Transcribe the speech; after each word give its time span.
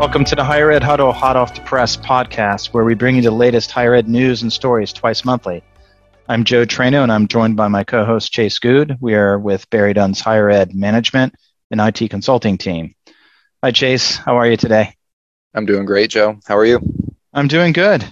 Welcome 0.00 0.24
to 0.24 0.34
the 0.34 0.44
Higher 0.44 0.70
Ed 0.70 0.82
Huddle 0.82 1.12
Hot 1.12 1.36
Off 1.36 1.54
the 1.54 1.60
Press 1.60 1.94
podcast, 1.94 2.72
where 2.72 2.86
we 2.86 2.94
bring 2.94 3.16
you 3.16 3.22
the 3.22 3.30
latest 3.30 3.70
higher 3.70 3.94
ed 3.94 4.08
news 4.08 4.40
and 4.40 4.50
stories 4.50 4.94
twice 4.94 5.26
monthly. 5.26 5.62
I'm 6.26 6.44
Joe 6.44 6.64
Traino, 6.64 7.02
and 7.02 7.12
I'm 7.12 7.28
joined 7.28 7.56
by 7.56 7.68
my 7.68 7.84
co 7.84 8.06
host 8.06 8.32
Chase 8.32 8.58
Good. 8.58 8.96
We 8.98 9.12
are 9.12 9.38
with 9.38 9.68
BerryDunn's 9.68 10.18
Higher 10.18 10.48
Ed 10.48 10.74
Management 10.74 11.34
and 11.70 11.82
IT 11.82 12.08
Consulting 12.08 12.56
team. 12.56 12.94
Hi, 13.62 13.72
Chase. 13.72 14.16
How 14.16 14.38
are 14.38 14.48
you 14.48 14.56
today? 14.56 14.96
I'm 15.52 15.66
doing 15.66 15.84
great, 15.84 16.08
Joe. 16.08 16.40
How 16.46 16.56
are 16.56 16.64
you? 16.64 16.80
I'm 17.34 17.48
doing 17.48 17.74
good. 17.74 18.02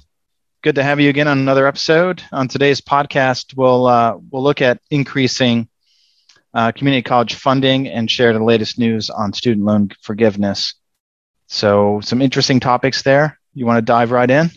Good 0.62 0.74
to 0.74 0.82
have 0.82 1.00
you 1.00 1.08
again 1.08 1.26
on 1.26 1.38
another 1.38 1.66
episode. 1.66 2.22
On 2.32 2.48
today's 2.48 2.82
podcast, 2.82 3.56
we'll 3.56 3.86
uh, 3.86 4.18
we'll 4.30 4.42
look 4.42 4.60
at 4.60 4.78
increasing 4.90 5.70
uh, 6.52 6.70
community 6.70 7.02
college 7.02 7.36
funding 7.36 7.88
and 7.88 8.10
share 8.10 8.34
the 8.34 8.44
latest 8.44 8.78
news 8.78 9.08
on 9.08 9.32
student 9.32 9.64
loan 9.64 9.88
forgiveness. 10.02 10.74
So, 11.48 12.00
some 12.02 12.22
interesting 12.22 12.60
topics 12.60 13.02
there. 13.02 13.38
You 13.54 13.66
want 13.66 13.78
to 13.78 13.82
dive 13.82 14.10
right 14.10 14.30
in? 14.30 14.50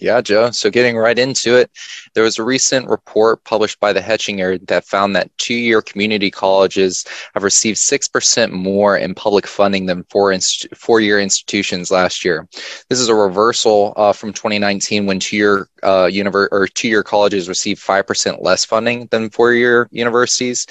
Yeah, 0.00 0.22
Joe. 0.22 0.50
So 0.50 0.70
getting 0.70 0.96
right 0.96 1.18
into 1.18 1.56
it, 1.56 1.70
there 2.14 2.24
was 2.24 2.38
a 2.38 2.42
recent 2.42 2.88
report 2.88 3.44
published 3.44 3.78
by 3.80 3.92
the 3.92 4.00
Hechinger 4.00 4.66
that 4.66 4.86
found 4.86 5.14
that 5.14 5.36
two-year 5.36 5.82
community 5.82 6.30
colleges 6.30 7.04
have 7.34 7.42
received 7.42 7.76
6% 7.76 8.50
more 8.50 8.96
in 8.96 9.14
public 9.14 9.46
funding 9.46 9.84
than 9.86 10.04
four 10.04 10.32
inst- 10.32 10.66
four-year 10.74 11.20
institutions 11.20 11.90
last 11.90 12.24
year. 12.24 12.48
This 12.88 12.98
is 12.98 13.08
a 13.08 13.14
reversal 13.14 13.92
uh, 13.96 14.14
from 14.14 14.32
2019 14.32 15.04
when 15.04 15.20
two-year 15.20 15.68
uh, 15.82 16.06
univer- 16.06 16.48
or 16.50 16.66
two-year 16.66 17.02
colleges 17.02 17.48
received 17.48 17.82
5% 17.82 18.42
less 18.42 18.64
funding 18.64 19.06
than 19.10 19.28
four-year 19.28 19.86
universities. 19.90 20.66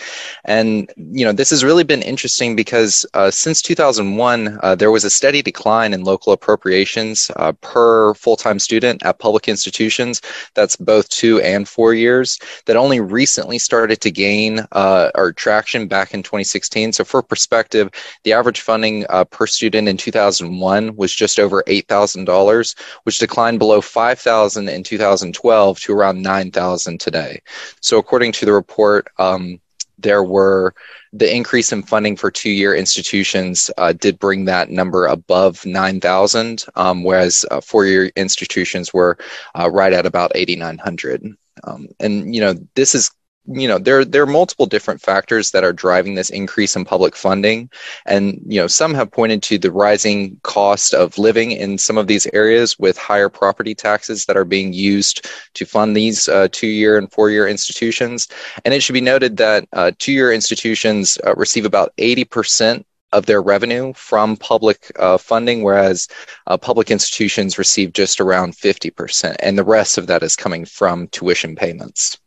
And, 0.46 0.92
you 0.98 1.24
know, 1.24 1.34
this 1.34 1.52
has 1.52 1.64
really 1.64 1.84
been 1.84 2.02
interesting 2.02 2.56
because 2.56 3.06
uh, 3.14 3.30
since 3.30 3.62
2001, 3.62 4.60
uh, 4.64 4.74
there 4.74 4.92
was 4.92 5.04
a 5.04 5.10
steady 5.10 5.44
decline 5.44 5.94
in 5.94 6.04
local 6.04 6.34
appropriations 6.34 7.30
uh, 7.36 7.52
per 7.62 8.16
full-time 8.16 8.58
student 8.58 9.06
at 9.06 9.19
public 9.20 9.48
institutions. 9.48 10.22
That's 10.56 10.76
both 10.76 11.10
two 11.10 11.42
and 11.42 11.68
four 11.68 11.94
years. 11.94 12.40
That 12.66 12.76
only 12.76 13.00
recently 13.00 13.60
started 13.60 14.02
to 14.02 14.12
gain 14.12 14.66
uh, 14.72 15.12
or 15.16 15.34
traction 15.34 15.88
back 15.88 16.14
in 16.14 16.24
2016. 16.24 16.94
So, 16.94 17.04
for 17.04 17.22
perspective, 17.22 17.90
the 18.24 18.34
average 18.34 18.62
funding 18.62 19.06
uh, 19.10 19.26
per 19.26 19.48
student 19.48 19.88
in 19.88 19.98
2001 19.98 20.96
was 20.96 21.14
just 21.14 21.40
over 21.40 21.64
$8,000, 21.64 22.76
which 23.04 23.20
declined 23.20 23.60
below 23.60 23.82
5,000 23.82 24.70
in 24.70 24.84
2012 24.84 25.80
to 25.80 25.94
around 25.94 26.22
9,000 26.22 27.00
today. 27.00 27.42
So, 27.82 27.98
according 27.98 28.32
to 28.34 28.46
the 28.46 28.54
report, 28.54 29.08
um, 29.18 29.60
there 30.02 30.24
were 30.24 30.74
the 31.14 31.34
increase 31.34 31.72
in 31.72 31.84
funding 31.84 32.16
for 32.16 32.30
two-year 32.30 32.76
institutions 32.76 33.72
uh, 33.78 33.94
did 33.94 34.20
bring 34.20 34.46
that 34.46 34.70
number 34.70 35.08
above 35.08 35.66
9,000, 35.66 36.66
um, 36.76 37.04
whereas 37.04 37.46
uh, 37.52 37.62
four-year 37.62 38.12
institutions 38.16 38.94
were 38.94 39.18
uh, 39.58 39.70
right 39.70 39.94
at 39.94 40.06
about 40.06 40.32
8,900. 40.36 41.36
Um, 41.64 41.88
and 42.00 42.34
you 42.34 42.42
know, 42.42 42.56
this 42.76 42.96
is 42.96 43.12
you 43.52 43.68
know 43.68 43.80
there 43.80 44.06
there 44.06 44.24
are 44.24 44.28
multiple 44.28 44.66
different 44.66 45.02
factors 45.02 45.52
that 45.52 45.64
are 45.64 45.74
driving 45.74 46.16
this 46.16 46.30
increase 46.30 46.76
in 46.76 46.86
public 46.86 47.16
funding. 47.16 47.70
And 48.06 48.40
you 48.46 48.60
know 48.60 48.68
some 48.68 48.94
have 48.94 49.12
pointed 49.12 49.42
to 49.44 49.58
the 49.58 49.72
rising 49.72 50.40
cost 50.44 50.94
of 50.94 51.18
living 51.18 51.52
in 51.52 51.78
some 51.78 51.98
of 51.98 52.08
these 52.08 52.28
areas 52.34 52.78
with 52.78 52.98
higher 52.98 53.30
property 53.30 53.74
taxes 53.74 54.26
that 54.26 54.38
are 54.38 54.46
being 54.46 54.74
used 54.74 55.28
to 55.56 55.66
fund 55.66 55.96
these 55.96 56.28
uh, 56.30 56.48
two-year 56.52 56.98
and 56.98 57.12
four-year 57.12 57.48
institutions. 57.48 58.28
And 58.66 58.74
it 58.74 58.82
should 58.84 58.94
be 58.94 59.02
noted 59.02 59.38
that 59.38 59.68
uh, 59.74 59.92
two-year 59.98 60.32
institutions 60.32 61.18
uh, 61.26 61.36
receive 61.36 61.66
about 61.66 61.94
80% 61.98 62.84
of 63.12 63.26
their 63.26 63.42
revenue 63.42 63.94
from 63.94 64.38
public 64.38 64.92
uh, 65.00 65.18
funding, 65.18 65.64
whereas 65.64 66.08
uh, 66.48 66.58
public 66.58 66.92
institutions 66.92 67.58
receive 67.58 67.94
just 67.94 68.22
around 68.22 68.54
50%, 68.54 69.36
and 69.40 69.58
the 69.58 69.64
rest 69.64 69.98
of 69.98 70.08
that 70.08 70.22
is 70.22 70.36
coming 70.36 70.66
from 70.66 71.08
tuition 71.08 71.56
payments. 71.56 72.20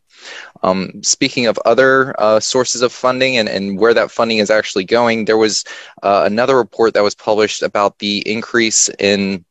Um, 0.63 1.03
speaking 1.03 1.47
of 1.47 1.59
other 1.65 2.15
uh, 2.21 2.41
sources 2.41 2.83
of 2.83 2.93
funding 2.93 3.37
and, 3.37 3.49
and 3.49 3.79
where 3.79 3.95
that 3.95 4.11
funding 4.11 4.39
is 4.39 4.51
actually 4.51 4.85
going, 4.85 5.25
there 5.25 5.39
was 5.39 5.65
uh, 6.03 6.23
another 6.27 6.57
report 6.57 6.95
that 6.95 7.03
was 7.03 7.15
published 7.15 7.63
about 7.63 7.99
the 7.99 8.19
increase 8.31 8.89
in 8.99 9.45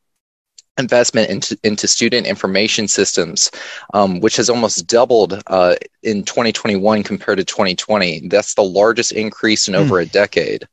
investment 0.78 1.30
into, 1.30 1.58
into 1.64 1.88
student 1.88 2.26
information 2.28 2.88
systems, 2.88 3.52
um, 3.94 4.20
which 4.20 4.36
has 4.38 4.50
almost 4.50 4.88
doubled 4.88 5.42
uh, 5.48 5.76
in 6.04 6.24
2021 6.24 7.04
compared 7.04 7.38
to 7.38 7.46
2020. 7.46 8.28
That's 8.28 8.56
the 8.56 8.64
largest 8.64 9.12
increase 9.12 9.68
in 9.68 9.76
over 9.76 9.96
mm. 9.96 10.04
a 10.04 10.06
decade. 10.08 10.68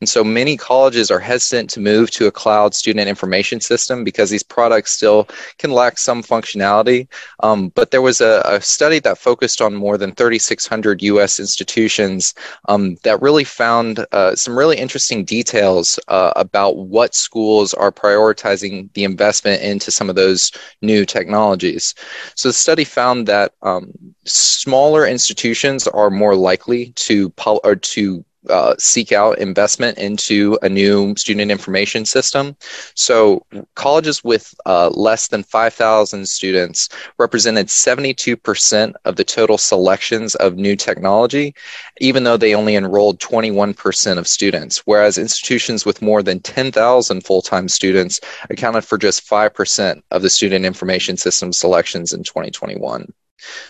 And 0.00 0.08
so 0.08 0.24
many 0.24 0.56
colleges 0.56 1.10
are 1.10 1.18
hesitant 1.18 1.70
to 1.70 1.80
move 1.80 2.10
to 2.12 2.26
a 2.26 2.32
cloud 2.32 2.74
student 2.74 3.08
information 3.08 3.60
system 3.60 4.04
because 4.04 4.30
these 4.30 4.42
products 4.42 4.92
still 4.92 5.28
can 5.58 5.70
lack 5.70 5.98
some 5.98 6.22
functionality. 6.22 7.08
Um, 7.40 7.68
but 7.70 7.90
there 7.90 8.02
was 8.02 8.20
a, 8.20 8.42
a, 8.44 8.60
study 8.60 9.00
that 9.00 9.18
focused 9.18 9.60
on 9.60 9.74
more 9.74 9.98
than 9.98 10.12
3,600 10.12 11.02
US 11.02 11.38
institutions 11.40 12.34
um, 12.68 12.96
that 13.02 13.20
really 13.20 13.44
found 13.44 14.06
uh, 14.12 14.34
some 14.34 14.58
really 14.58 14.76
interesting 14.76 15.24
details 15.24 15.98
uh, 16.08 16.32
about 16.36 16.76
what 16.76 17.14
schools 17.14 17.74
are 17.74 17.92
prioritizing 17.92 18.92
the 18.94 19.04
investment 19.04 19.62
into 19.62 19.90
some 19.90 20.08
of 20.08 20.16
those 20.16 20.52
new 20.80 21.04
technologies. 21.04 21.94
So 22.34 22.48
the 22.48 22.54
study 22.54 22.84
found 22.84 23.26
that 23.28 23.52
um, 23.62 23.92
smaller 24.24 25.06
institutions 25.06 25.86
are 25.88 26.10
more 26.10 26.34
likely 26.34 26.92
to, 26.96 27.32
or 27.64 27.76
to 27.76 28.24
uh, 28.48 28.74
seek 28.78 29.12
out 29.12 29.38
investment 29.38 29.98
into 29.98 30.58
a 30.62 30.68
new 30.68 31.14
student 31.16 31.50
information 31.50 32.04
system. 32.04 32.56
So, 32.94 33.46
colleges 33.74 34.24
with 34.24 34.54
uh, 34.66 34.90
less 34.90 35.28
than 35.28 35.42
5,000 35.42 36.26
students 36.28 36.88
represented 37.18 37.68
72% 37.68 38.94
of 39.04 39.16
the 39.16 39.24
total 39.24 39.58
selections 39.58 40.34
of 40.36 40.56
new 40.56 40.76
technology, 40.76 41.54
even 42.00 42.24
though 42.24 42.36
they 42.36 42.54
only 42.54 42.76
enrolled 42.76 43.20
21% 43.20 44.18
of 44.18 44.26
students, 44.26 44.78
whereas 44.86 45.18
institutions 45.18 45.84
with 45.84 46.02
more 46.02 46.22
than 46.22 46.40
10,000 46.40 47.24
full 47.24 47.42
time 47.42 47.68
students 47.68 48.20
accounted 48.50 48.84
for 48.84 48.98
just 48.98 49.28
5% 49.28 50.02
of 50.10 50.22
the 50.22 50.30
student 50.30 50.64
information 50.64 51.16
system 51.16 51.52
selections 51.52 52.12
in 52.12 52.22
2021. 52.24 53.12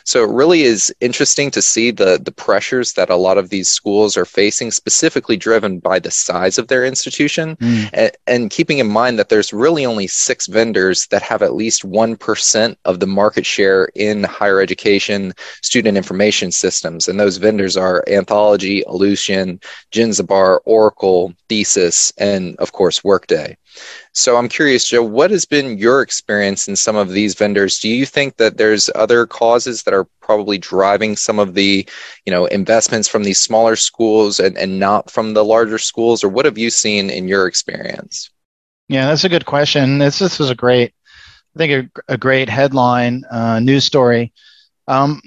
So 0.05 0.25
it 0.25 0.31
really 0.31 0.62
is 0.62 0.94
interesting 1.00 1.50
to 1.53 1.62
see 1.62 1.91
the 1.91 2.21
the 2.22 2.33
pressures 2.33 2.94
that 2.94 3.10
a 3.10 3.16
lot 3.16 3.38
of 3.38 3.50
these 3.50 3.69
schools 3.69 4.16
are 4.16 4.25
facing, 4.25 4.71
specifically 4.71 5.37
driven 5.37 5.78
by 5.78 5.99
the 5.99 6.10
size 6.10 6.59
of 6.59 6.69
their 6.69 6.84
institution, 6.84 7.56
mm. 7.56 7.91
and, 7.93 8.12
and, 8.27 8.50
keeping 8.50 8.78
in 8.78 8.88
mind 8.88 9.19
that 9.19 9.28
there's 9.28 9.53
really 9.53 9.87
only 9.87 10.06
six 10.06 10.47
vendors 10.47 11.06
that 11.06 11.22
have 11.22 11.43
at 11.43 11.55
least 11.55 11.84
one 11.84 12.16
percent 12.16 12.78
of 12.84 13.00
the 13.00 13.06
market 13.06 13.47
share 13.47 13.88
in 13.94 14.25
higher 14.25 14.61
education 14.61 15.32
student 15.62 15.97
information 15.97 16.53
systems, 16.53 17.09
and 17.09 17.19
those 17.19 17.38
vendors 17.38 17.77
are 17.77 18.05
Anthology, 18.09 18.82
Ellucian, 18.84 19.62
Jenzabar, 19.91 20.61
Oracle, 20.65 21.32
Thesis, 21.49 22.12
and 22.19 22.56
of 22.56 22.72
course 22.72 23.03
Workday. 23.05 23.56
So 24.12 24.37
I'm 24.37 24.49
curious, 24.49 24.87
Joe, 24.87 25.03
what 25.03 25.31
has 25.31 25.44
been 25.44 25.78
your 25.78 26.03
experience 26.03 26.69
in 26.69 26.77
some 26.77 26.97
of 26.97 27.10
these 27.10 27.34
vendors? 27.34 27.78
Do 27.78 27.88
you 27.88 28.05
think 28.05 28.37
that 28.37 28.59
there's 28.59 28.91
other 28.94 29.27
causes 29.27 29.83
that 29.84 29.94
are 29.94 30.06
probably 30.21 30.59
driving 30.59 31.16
some 31.16 31.38
of 31.38 31.55
the, 31.55 31.88
you 32.27 32.31
know, 32.31 32.44
investments 32.47 33.09
from 33.09 33.25
these 33.25 33.41
smaller 33.41 33.77
schools 33.77 34.38
and, 34.38 34.59
and 34.59 34.78
not 34.78 35.11
from 35.11 35.34
the 35.34 35.44
larger 35.44 35.78
schools, 35.78 36.22
or 36.22 36.28
what 36.28 36.44
have 36.44 36.59
you 36.59 36.71
seen 36.71 37.09
in 37.09 37.27
your 37.27 37.47
experience? 37.47 38.31
Yeah, 38.88 39.06
that's 39.06 39.25
a 39.25 39.31
good 39.31 39.47
question. 39.47 39.99
This 39.99 40.19
this 40.19 40.38
was 40.38 40.50
a 40.50 40.55
great, 40.55 40.93
I 41.56 41.59
think 41.59 41.91
a, 42.09 42.12
a 42.12 42.19
great 42.19 42.49
headline 42.50 43.25
uh, 43.31 43.61
news 43.61 43.84
story. 43.84 44.32
Um, 44.87 45.22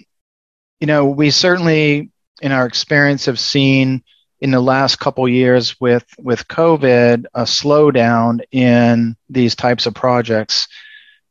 you 0.79 0.87
know, 0.87 1.05
we 1.05 1.31
certainly 1.31 2.11
in 2.41 2.51
our 2.51 2.67
experience 2.67 3.25
have 3.25 3.39
seen 3.39 4.03
in 4.41 4.51
the 4.51 4.61
last 4.61 4.99
couple 4.99 5.27
years 5.27 5.79
with 5.79 6.05
with 6.17 6.47
COVID 6.47 7.25
a 7.33 7.43
slowdown 7.43 8.41
in 8.51 9.15
these 9.29 9.55
types 9.55 9.85
of 9.85 9.93
projects. 9.93 10.67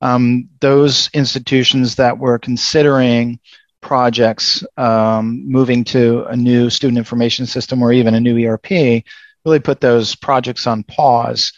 Um, 0.01 0.49
those 0.61 1.09
institutions 1.15 1.97
that 1.97 2.19
were 2.19 2.39
considering 2.39 3.41
projects 3.81 4.65
um, 4.77 5.51
moving 5.51 5.85
to 5.85 6.25
a 6.25 6.37
new 6.37 6.71
student 6.71 6.99
information 6.99 7.47
system 7.47 7.83
or 7.83 7.93
even 7.93 8.15
a 8.15 8.21
new 8.21 8.37
ERP 8.47 9.05
really 9.45 9.61
put 9.61 9.81
those 9.81 10.15
projects 10.15 10.67
on 10.67 10.83
pause. 10.83 11.53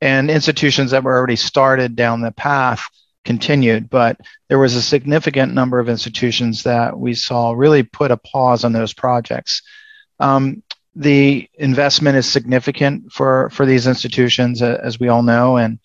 And 0.00 0.30
institutions 0.30 0.90
that 0.90 1.04
were 1.04 1.16
already 1.16 1.36
started 1.36 1.94
down 1.94 2.20
the 2.20 2.32
path 2.32 2.82
continued, 3.24 3.90
but 3.90 4.20
there 4.48 4.58
was 4.58 4.74
a 4.74 4.82
significant 4.82 5.54
number 5.54 5.78
of 5.78 5.88
institutions 5.88 6.64
that 6.64 6.98
we 6.98 7.14
saw 7.14 7.52
really 7.52 7.82
put 7.82 8.10
a 8.10 8.16
pause 8.16 8.64
on 8.64 8.72
those 8.72 8.92
projects. 8.92 9.62
Um, 10.18 10.62
the 10.94 11.48
investment 11.54 12.16
is 12.16 12.28
significant 12.28 13.12
for 13.12 13.50
for 13.50 13.66
these 13.66 13.86
institutions, 13.86 14.62
uh, 14.62 14.80
as 14.82 14.98
we 14.98 15.08
all 15.08 15.22
know, 15.22 15.56
and 15.56 15.78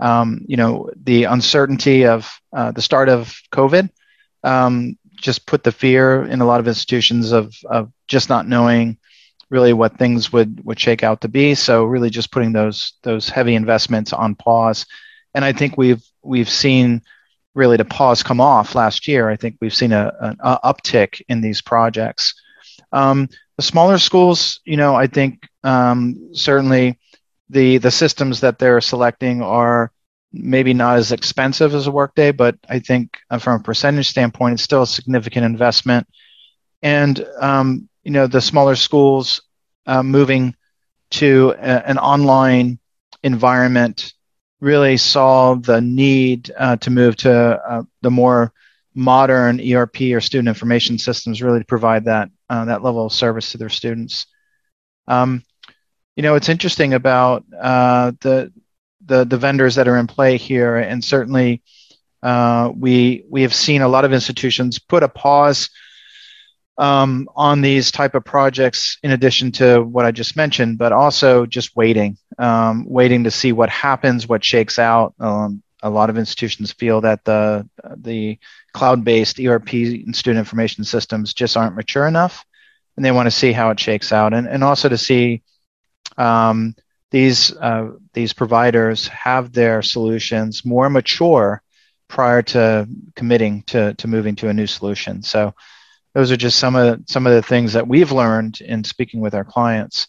um, 0.00 0.44
you 0.46 0.56
know 0.56 0.90
the 1.02 1.24
uncertainty 1.24 2.06
of 2.06 2.30
uh, 2.52 2.72
the 2.72 2.82
start 2.82 3.08
of 3.08 3.34
COVID 3.52 3.90
um, 4.44 4.98
just 5.16 5.46
put 5.46 5.62
the 5.62 5.72
fear 5.72 6.24
in 6.24 6.40
a 6.40 6.44
lot 6.46 6.60
of 6.60 6.68
institutions 6.68 7.32
of 7.32 7.54
of 7.64 7.92
just 8.08 8.28
not 8.28 8.46
knowing 8.46 8.98
really 9.50 9.72
what 9.72 9.98
things 9.98 10.32
would 10.32 10.64
would 10.64 10.80
shake 10.80 11.02
out 11.02 11.20
to 11.20 11.28
be. 11.28 11.54
So 11.54 11.84
really 11.84 12.10
just 12.10 12.30
putting 12.30 12.52
those 12.52 12.94
those 13.02 13.28
heavy 13.28 13.54
investments 13.54 14.12
on 14.12 14.34
pause. 14.34 14.86
And 15.34 15.44
I 15.44 15.52
think 15.52 15.76
we've 15.76 16.02
we've 16.22 16.50
seen 16.50 17.02
really 17.54 17.76
the 17.76 17.84
pause 17.84 18.22
come 18.22 18.40
off 18.40 18.74
last 18.74 19.06
year. 19.06 19.28
I 19.28 19.36
think 19.36 19.56
we've 19.60 19.74
seen 19.74 19.92
a, 19.92 20.12
an 20.20 20.36
uptick 20.42 21.20
in 21.28 21.40
these 21.40 21.60
projects. 21.60 22.34
Um, 22.92 23.28
smaller 23.62 23.98
schools, 23.98 24.60
you 24.64 24.76
know, 24.76 24.94
I 24.94 25.06
think 25.06 25.48
um, 25.64 26.30
certainly 26.34 26.98
the 27.48 27.78
the 27.78 27.90
systems 27.90 28.40
that 28.40 28.58
they're 28.58 28.80
selecting 28.80 29.42
are 29.42 29.92
maybe 30.32 30.72
not 30.72 30.96
as 30.96 31.12
expensive 31.12 31.74
as 31.74 31.86
a 31.86 31.92
workday, 31.92 32.32
but 32.32 32.56
I 32.68 32.78
think 32.78 33.18
uh, 33.30 33.38
from 33.38 33.60
a 33.60 33.62
percentage 33.64 34.08
standpoint, 34.08 34.54
it's 34.54 34.62
still 34.62 34.82
a 34.82 34.86
significant 34.86 35.44
investment. 35.44 36.06
And 36.82 37.24
um, 37.40 37.88
you 38.02 38.10
know, 38.10 38.26
the 38.26 38.40
smaller 38.40 38.74
schools 38.74 39.42
uh, 39.86 40.02
moving 40.02 40.54
to 41.10 41.54
a, 41.58 41.88
an 41.88 41.98
online 41.98 42.78
environment 43.22 44.12
really 44.60 44.96
saw 44.96 45.54
the 45.54 45.80
need 45.80 46.50
uh, 46.56 46.76
to 46.76 46.90
move 46.90 47.16
to 47.16 47.32
uh, 47.32 47.82
the 48.00 48.10
more 48.10 48.52
modern 48.94 49.60
ERP 49.60 50.00
or 50.12 50.20
student 50.20 50.48
information 50.48 50.98
systems, 50.98 51.42
really 51.42 51.60
to 51.60 51.64
provide 51.64 52.04
that 52.04 52.30
uh, 52.48 52.64
that 52.66 52.82
level 52.82 53.06
of 53.06 53.12
service 53.12 53.52
to 53.52 53.58
their 53.58 53.68
students. 53.68 54.26
Um, 55.08 55.42
you 56.16 56.22
know, 56.22 56.34
it's 56.34 56.48
interesting 56.48 56.94
about 56.94 57.44
uh, 57.58 58.12
the 58.20 58.52
the 59.04 59.24
the 59.24 59.38
vendors 59.38 59.76
that 59.76 59.88
are 59.88 59.98
in 59.98 60.06
play 60.06 60.36
here, 60.36 60.76
and 60.76 61.04
certainly 61.04 61.62
uh, 62.22 62.70
we 62.76 63.24
we 63.28 63.42
have 63.42 63.54
seen 63.54 63.82
a 63.82 63.88
lot 63.88 64.04
of 64.04 64.12
institutions 64.12 64.78
put 64.78 65.02
a 65.02 65.08
pause 65.08 65.70
um, 66.78 67.28
on 67.34 67.60
these 67.60 67.90
type 67.90 68.14
of 68.14 68.24
projects 68.24 68.98
in 69.02 69.10
addition 69.10 69.52
to 69.52 69.82
what 69.82 70.04
I 70.04 70.10
just 70.10 70.36
mentioned, 70.36 70.78
but 70.78 70.92
also 70.92 71.46
just 71.46 71.76
waiting, 71.76 72.16
um, 72.38 72.86
waiting 72.88 73.24
to 73.24 73.30
see 73.30 73.52
what 73.52 73.68
happens, 73.68 74.28
what 74.28 74.44
shakes 74.44 74.78
out. 74.78 75.14
A 75.82 75.90
lot 75.90 76.10
of 76.10 76.18
institutions 76.18 76.72
feel 76.72 77.00
that 77.02 77.24
the 77.24 77.68
the 77.96 78.38
cloud-based 78.72 79.40
ERP 79.40 79.72
and 79.72 80.14
student 80.14 80.38
information 80.38 80.84
systems 80.84 81.34
just 81.34 81.56
aren't 81.56 81.76
mature 81.76 82.06
enough, 82.06 82.44
and 82.96 83.04
they 83.04 83.10
want 83.10 83.26
to 83.26 83.30
see 83.30 83.52
how 83.52 83.70
it 83.70 83.80
shakes 83.80 84.12
out, 84.12 84.32
and 84.32 84.46
and 84.46 84.62
also 84.62 84.88
to 84.88 84.98
see 84.98 85.42
um, 86.16 86.74
these 87.10 87.54
uh, 87.56 87.90
these 88.12 88.32
providers 88.32 89.08
have 89.08 89.52
their 89.52 89.82
solutions 89.82 90.64
more 90.64 90.88
mature 90.88 91.62
prior 92.08 92.42
to 92.42 92.88
committing 93.16 93.62
to 93.62 93.94
to 93.94 94.08
moving 94.08 94.36
to 94.36 94.48
a 94.48 94.54
new 94.54 94.66
solution. 94.66 95.22
So 95.22 95.54
those 96.14 96.30
are 96.30 96.36
just 96.36 96.58
some 96.58 96.76
of 96.76 97.02
some 97.06 97.26
of 97.26 97.32
the 97.32 97.42
things 97.42 97.72
that 97.72 97.88
we've 97.88 98.12
learned 98.12 98.60
in 98.60 98.84
speaking 98.84 99.20
with 99.20 99.34
our 99.34 99.44
clients. 99.44 100.08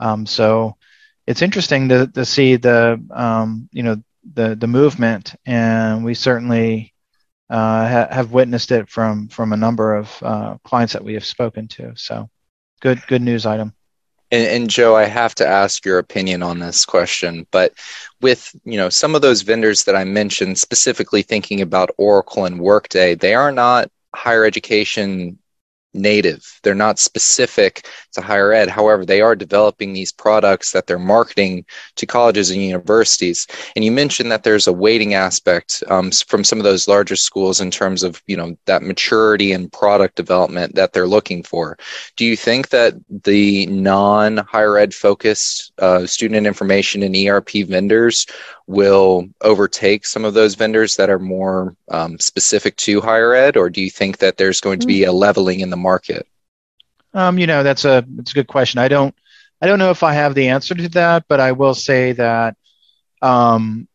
Um, 0.00 0.26
so 0.26 0.76
it's 1.26 1.42
interesting 1.42 1.88
to, 1.88 2.06
to 2.08 2.24
see 2.24 2.56
the 2.56 3.02
um, 3.10 3.68
you 3.72 3.82
know 3.82 4.02
the 4.32 4.54
the 4.54 4.66
movement, 4.66 5.34
and 5.46 6.04
we 6.04 6.14
certainly 6.14 6.94
uh, 7.50 7.88
ha- 7.88 8.08
have 8.10 8.32
witnessed 8.32 8.72
it 8.72 8.88
from 8.88 9.28
from 9.28 9.52
a 9.52 9.56
number 9.56 9.94
of 9.94 10.22
uh, 10.22 10.56
clients 10.64 10.92
that 10.92 11.04
we 11.04 11.14
have 11.14 11.24
spoken 11.24 11.68
to. 11.68 11.92
So 11.96 12.28
good 12.80 13.00
good 13.06 13.22
news 13.22 13.46
item. 13.46 13.74
And, 14.30 14.48
and, 14.48 14.70
Joe, 14.70 14.96
I 14.96 15.04
have 15.04 15.34
to 15.36 15.46
ask 15.46 15.84
your 15.84 15.98
opinion 15.98 16.42
on 16.42 16.58
this 16.58 16.84
question. 16.84 17.46
But 17.50 17.74
with 18.20 18.54
you 18.64 18.76
know 18.76 18.88
some 18.88 19.14
of 19.14 19.22
those 19.22 19.42
vendors 19.42 19.84
that 19.84 19.94
I 19.94 20.04
mentioned, 20.04 20.58
specifically 20.58 21.22
thinking 21.22 21.60
about 21.60 21.90
Oracle 21.98 22.44
and 22.46 22.58
Workday, 22.58 23.14
they 23.14 23.34
are 23.34 23.52
not 23.52 23.90
higher 24.14 24.44
education 24.44 25.38
native. 25.94 26.60
They're 26.62 26.74
not 26.74 26.98
specific 26.98 27.86
to 28.12 28.20
higher 28.20 28.52
ed. 28.52 28.68
However, 28.68 29.04
they 29.04 29.20
are 29.20 29.36
developing 29.36 29.92
these 29.92 30.12
products 30.12 30.72
that 30.72 30.86
they're 30.86 30.98
marketing 30.98 31.64
to 31.96 32.06
colleges 32.06 32.50
and 32.50 32.62
universities. 32.62 33.46
And 33.76 33.84
you 33.84 33.92
mentioned 33.92 34.30
that 34.32 34.42
there's 34.42 34.66
a 34.66 34.72
waiting 34.72 35.14
aspect 35.14 35.82
um, 35.88 36.10
from 36.10 36.44
some 36.44 36.58
of 36.58 36.64
those 36.64 36.88
larger 36.88 37.16
schools 37.16 37.60
in 37.60 37.70
terms 37.70 38.02
of 38.02 38.22
you 38.26 38.36
know 38.36 38.56
that 38.66 38.82
maturity 38.82 39.52
and 39.52 39.72
product 39.72 40.16
development 40.16 40.74
that 40.74 40.92
they're 40.92 41.06
looking 41.06 41.42
for. 41.42 41.76
Do 42.16 42.24
you 42.24 42.36
think 42.36 42.70
that 42.70 42.94
the 43.24 43.66
non 43.66 44.38
higher 44.38 44.78
ed 44.78 44.94
focused 44.94 45.72
uh, 45.78 46.06
student 46.06 46.46
information 46.46 47.02
and 47.02 47.16
ERP 47.16 47.50
vendors 47.66 48.26
will 48.66 49.28
overtake 49.42 50.06
some 50.06 50.24
of 50.24 50.34
those 50.34 50.54
vendors 50.54 50.96
that 50.96 51.10
are 51.10 51.18
more 51.18 51.76
um, 51.90 52.18
specific 52.18 52.76
to 52.76 53.00
higher 53.00 53.34
ed, 53.34 53.56
or 53.56 53.68
do 53.68 53.82
you 53.82 53.90
think 53.90 54.18
that 54.18 54.36
there's 54.36 54.60
going 54.60 54.78
to 54.78 54.86
be 54.86 55.04
a 55.04 55.12
leveling 55.12 55.60
in 55.60 55.70
the 55.70 55.76
market? 55.84 56.26
Um, 57.12 57.38
you 57.38 57.46
know, 57.46 57.62
that's 57.62 57.84
a 57.84 58.04
that's 58.16 58.32
a 58.32 58.34
good 58.34 58.48
question. 58.48 58.80
I 58.80 58.88
don't 58.88 59.14
I 59.60 59.66
don't 59.68 59.78
know 59.78 59.90
if 59.90 60.02
I 60.02 60.14
have 60.14 60.34
the 60.34 60.48
answer 60.48 60.74
to 60.74 60.88
that, 60.90 61.26
but 61.28 61.38
I 61.38 61.52
will 61.52 61.74
say 61.74 62.12
that 62.12 62.56
um, 63.22 63.86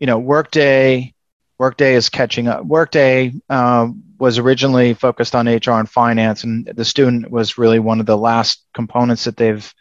you 0.00 0.06
know, 0.06 0.18
Workday 0.18 1.14
Workday 1.58 1.94
is 1.94 2.10
catching 2.10 2.48
up. 2.48 2.64
Workday 2.66 3.32
uh, 3.48 3.88
was 4.18 4.38
originally 4.38 4.94
focused 4.94 5.34
on 5.34 5.48
HR 5.48 5.78
and 5.78 5.88
finance, 5.88 6.44
and 6.44 6.66
the 6.66 6.84
student 6.84 7.30
was 7.30 7.56
really 7.56 7.78
one 7.78 8.00
of 8.00 8.06
the 8.06 8.18
last 8.18 8.62
components 8.74 9.24
that 9.24 9.36
they've 9.36 9.72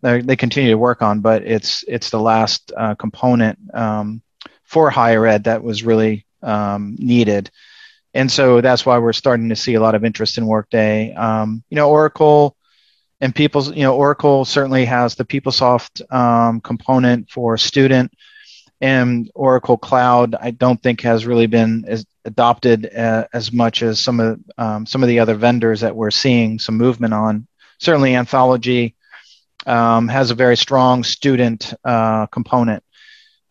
they 0.00 0.36
continue 0.36 0.70
to 0.70 0.78
work 0.78 1.02
on, 1.02 1.20
but 1.20 1.42
it's 1.42 1.84
it's 1.88 2.10
the 2.10 2.20
last 2.20 2.72
uh, 2.76 2.94
component 2.94 3.58
um, 3.74 4.22
for 4.62 4.90
higher 4.90 5.26
ed 5.26 5.44
that 5.44 5.64
was 5.64 5.82
really 5.82 6.24
um, 6.42 6.94
needed, 6.98 7.50
and 8.18 8.32
so 8.32 8.60
that's 8.60 8.84
why 8.84 8.98
we're 8.98 9.12
starting 9.12 9.48
to 9.50 9.56
see 9.56 9.74
a 9.74 9.80
lot 9.80 9.94
of 9.94 10.04
interest 10.04 10.38
in 10.38 10.46
Workday. 10.46 11.14
Um, 11.14 11.62
you 11.70 11.76
know, 11.76 11.88
Oracle 11.88 12.56
and 13.20 13.32
people's 13.32 13.70
you 13.74 13.84
know 13.84 13.94
Oracle 13.94 14.44
certainly 14.44 14.84
has 14.86 15.14
the 15.14 15.24
PeopleSoft 15.24 16.12
um, 16.12 16.60
component 16.60 17.30
for 17.30 17.56
student, 17.56 18.12
and 18.80 19.30
Oracle 19.36 19.78
Cloud 19.78 20.34
I 20.34 20.50
don't 20.50 20.82
think 20.82 21.02
has 21.02 21.26
really 21.26 21.46
been 21.46 21.84
as 21.86 22.04
adopted 22.24 22.92
uh, 22.92 23.28
as 23.32 23.52
much 23.52 23.84
as 23.84 24.00
some 24.00 24.18
of 24.18 24.40
um, 24.58 24.84
some 24.84 25.04
of 25.04 25.08
the 25.08 25.20
other 25.20 25.36
vendors 25.36 25.82
that 25.82 25.94
we're 25.94 26.10
seeing 26.10 26.58
some 26.58 26.76
movement 26.76 27.14
on. 27.14 27.46
Certainly, 27.78 28.16
Anthology 28.16 28.96
um, 29.64 30.08
has 30.08 30.32
a 30.32 30.34
very 30.34 30.56
strong 30.56 31.04
student 31.04 31.72
uh, 31.84 32.26
component. 32.26 32.82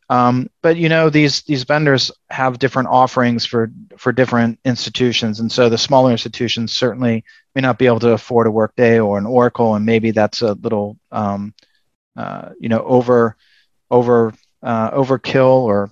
Um, 0.10 0.50
but 0.62 0.78
you 0.78 0.88
know 0.88 1.10
these 1.10 1.42
these 1.42 1.64
vendors 1.64 2.12
have 2.30 2.60
different 2.60 2.88
offerings 2.88 3.46
for 3.46 3.72
for 3.98 4.14
different 4.14 4.60
institutions, 4.64 5.40
and 5.40 5.52
so 5.52 5.68
the 5.68 5.78
smaller 5.78 6.12
institutions 6.12 6.72
certainly 6.72 7.26
may 7.54 7.62
not 7.62 7.78
be 7.78 7.88
able 7.88 8.00
to 8.00 8.12
afford 8.12 8.48
a 8.48 8.52
Workday 8.52 9.00
or 9.00 9.18
an 9.18 9.26
Oracle, 9.26 9.76
and 9.76 9.86
maybe 9.86 10.12
that's 10.12 10.42
a 10.42 10.54
little 10.54 10.98
um, 11.12 11.54
uh, 12.16 12.50
you 12.60 12.70
know 12.70 12.82
over 12.84 13.36
over 13.92 14.34
uh, 14.64 14.92
overkill 14.92 15.64
or 15.64 15.92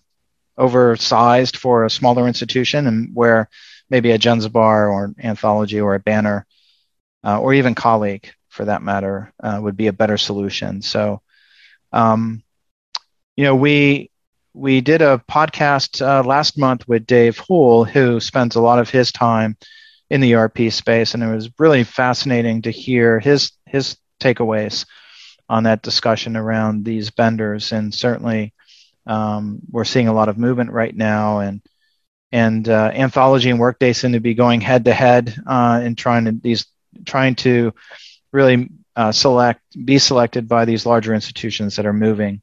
oversized 0.58 1.58
for 1.58 1.84
a 1.84 1.90
smaller 1.90 2.26
institution, 2.26 2.88
and 2.88 3.14
where 3.14 3.50
maybe 3.90 4.12
a 4.12 4.20
Jenzabar 4.20 4.90
or 4.92 5.14
Anthology 5.22 5.82
or 5.82 5.96
a 5.96 6.00
Banner 6.00 6.46
uh, 7.24 7.40
or 7.40 7.54
even 7.54 7.76
Colleague 7.76 8.32
for 8.50 8.66
that 8.66 8.82
matter, 8.82 9.34
uh, 9.44 9.60
would 9.62 9.76
be 9.76 9.88
a 9.88 9.94
better 9.94 10.18
solution. 10.18 10.82
So, 10.82 11.22
um, 11.92 12.42
you 13.36 13.44
know, 13.44 13.56
we 13.56 14.10
we 14.56 14.80
did 14.80 15.02
a 15.02 15.22
podcast 15.30 16.02
uh, 16.02 16.24
last 16.26 16.58
month 16.58 16.88
with 16.88 17.06
Dave 17.06 17.38
Houle, 17.38 17.84
who 17.84 18.20
spends 18.22 18.56
a 18.56 18.62
lot 18.62 18.80
of 18.80 18.90
his 18.90 19.12
time 19.12 19.58
in 20.10 20.22
the 20.22 20.36
ERP 20.36 20.72
space, 20.72 21.14
and 21.14 21.22
it 21.22 21.28
was 21.28 21.50
really 21.60 21.84
fascinating 21.84 22.62
to 22.62 22.72
hear 22.72 23.20
his 23.20 23.52
his 23.66 23.98
takeaways 24.22 24.86
on 25.50 25.64
that 25.64 25.82
discussion 25.82 26.38
around 26.38 26.86
these 26.86 27.10
vendors. 27.10 27.74
And 27.74 27.94
certainly, 27.94 28.54
um, 29.06 29.60
we're 29.70 29.84
seeing 29.84 30.08
a 30.08 30.14
lot 30.14 30.30
of 30.30 30.38
movement 30.38 30.72
right 30.72 30.96
now, 30.96 31.40
and 31.40 31.62
and 32.32 32.68
uh, 32.70 32.92
Anthology 32.94 33.50
and 33.50 33.60
Workday 33.60 33.92
seem 33.92 34.14
to 34.14 34.22
be 34.22 34.36
going 34.36 34.62
head 34.62 34.86
to 34.86 34.94
head 34.94 35.36
in 35.38 35.96
trying 35.96 36.26
to 36.26 36.32
these 36.32 36.66
trying 37.06 37.36
to 37.36 37.74
really 38.32 38.70
uh, 38.96 39.12
select 39.12 39.62
be 39.86 40.00
selected 40.00 40.48
by 40.48 40.64
these 40.64 40.86
larger 40.86 41.14
institutions 41.14 41.76
that 41.76 41.86
are 41.86 41.94
moving 41.94 42.42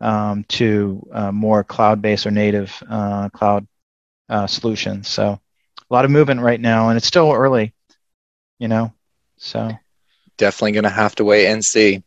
um, 0.00 0.44
to 0.48 1.06
uh, 1.12 1.32
more 1.32 1.64
cloud-based 1.64 2.26
or 2.26 2.30
native 2.30 2.82
uh, 2.88 3.28
cloud 3.30 3.66
uh, 4.28 4.46
solutions. 4.46 5.08
So 5.08 5.40
a 5.88 5.94
lot 5.94 6.04
of 6.04 6.10
movement 6.10 6.40
right 6.40 6.60
now, 6.60 6.88
and 6.88 6.96
it's 6.96 7.06
still 7.06 7.32
early, 7.32 7.72
you 8.58 8.68
know. 8.68 8.92
So 9.38 9.70
definitely 10.36 10.72
going 10.72 10.84
to 10.84 10.90
have 10.90 11.14
to 11.16 11.24
wait 11.24 11.46
and 11.46 11.64
see. 11.64 12.02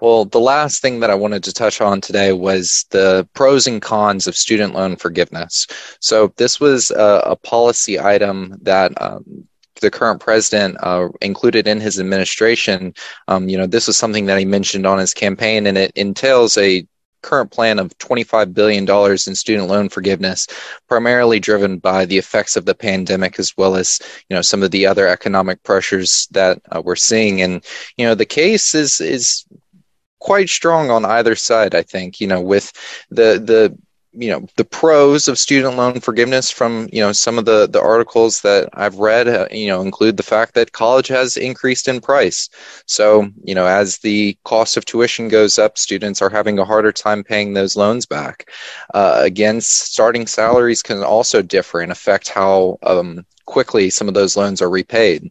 Well, 0.00 0.26
the 0.26 0.40
last 0.40 0.82
thing 0.82 1.00
that 1.00 1.10
I 1.10 1.14
wanted 1.14 1.42
to 1.44 1.52
touch 1.52 1.80
on 1.80 2.00
today 2.00 2.32
was 2.32 2.84
the 2.90 3.28
pros 3.34 3.66
and 3.66 3.80
cons 3.80 4.26
of 4.26 4.36
student 4.36 4.74
loan 4.74 4.96
forgiveness. 4.96 5.66
So, 6.00 6.32
this 6.36 6.60
was 6.60 6.90
a, 6.90 7.22
a 7.24 7.36
policy 7.36 7.98
item 7.98 8.58
that 8.62 9.00
um, 9.00 9.48
the 9.80 9.90
current 9.90 10.20
president 10.20 10.76
uh, 10.82 11.08
included 11.20 11.66
in 11.66 11.80
his 11.80 11.98
administration. 11.98 12.94
Um, 13.28 13.48
you 13.48 13.56
know, 13.56 13.66
this 13.66 13.86
was 13.86 13.96
something 13.96 14.26
that 14.26 14.38
he 14.38 14.44
mentioned 14.44 14.86
on 14.86 14.98
his 14.98 15.14
campaign, 15.14 15.66
and 15.66 15.78
it 15.78 15.92
entails 15.96 16.56
a 16.58 16.86
current 17.26 17.50
plan 17.50 17.78
of 17.78 17.96
$25 17.98 18.54
billion 18.54 18.88
in 18.88 19.34
student 19.34 19.68
loan 19.68 19.88
forgiveness, 19.88 20.46
primarily 20.88 21.40
driven 21.40 21.78
by 21.78 22.04
the 22.04 22.16
effects 22.16 22.56
of 22.56 22.64
the 22.64 22.74
pandemic 22.74 23.38
as 23.38 23.56
well 23.56 23.74
as 23.74 23.98
you 24.30 24.36
know 24.36 24.42
some 24.42 24.62
of 24.62 24.70
the 24.70 24.86
other 24.86 25.08
economic 25.08 25.62
pressures 25.64 26.28
that 26.30 26.62
uh, 26.70 26.80
we're 26.80 26.96
seeing. 26.96 27.42
And 27.42 27.64
you 27.96 28.06
know 28.06 28.14
the 28.14 28.24
case 28.24 28.74
is 28.74 29.00
is 29.00 29.44
quite 30.20 30.48
strong 30.48 30.90
on 30.90 31.04
either 31.04 31.34
side. 31.34 31.74
I 31.74 31.82
think 31.82 32.20
you 32.20 32.28
know 32.28 32.40
with 32.40 32.72
the 33.10 33.42
the 33.44 33.76
you 34.16 34.30
know 34.30 34.46
the 34.56 34.64
pros 34.64 35.28
of 35.28 35.38
student 35.38 35.76
loan 35.76 36.00
forgiveness 36.00 36.50
from 36.50 36.88
you 36.92 37.00
know 37.00 37.12
some 37.12 37.38
of 37.38 37.44
the 37.44 37.68
the 37.68 37.80
articles 37.80 38.40
that 38.42 38.68
I've 38.72 38.96
read 38.96 39.28
uh, 39.28 39.46
you 39.50 39.68
know 39.68 39.82
include 39.82 40.16
the 40.16 40.22
fact 40.22 40.54
that 40.54 40.72
college 40.72 41.08
has 41.08 41.36
increased 41.36 41.88
in 41.88 42.00
price. 42.00 42.48
So 42.86 43.28
you 43.44 43.54
know 43.54 43.66
as 43.66 43.98
the 43.98 44.36
cost 44.44 44.76
of 44.76 44.84
tuition 44.84 45.28
goes 45.28 45.58
up 45.58 45.78
students 45.78 46.22
are 46.22 46.30
having 46.30 46.58
a 46.58 46.64
harder 46.64 46.92
time 46.92 47.22
paying 47.22 47.52
those 47.52 47.76
loans 47.76 48.06
back. 48.06 48.50
Uh, 48.94 49.20
again 49.22 49.60
starting 49.60 50.26
salaries 50.26 50.82
can 50.82 51.02
also 51.02 51.42
differ 51.42 51.80
and 51.80 51.92
affect 51.92 52.28
how 52.28 52.78
um, 52.82 53.24
quickly 53.44 53.90
some 53.90 54.08
of 54.08 54.14
those 54.14 54.36
loans 54.36 54.62
are 54.62 54.70
repaid 54.70 55.30